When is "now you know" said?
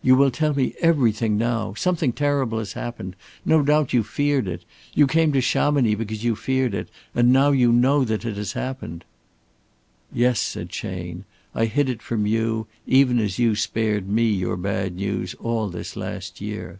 7.34-8.02